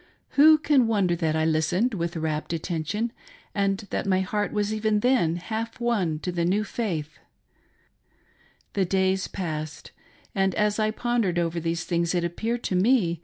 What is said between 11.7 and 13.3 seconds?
things it appeared to me.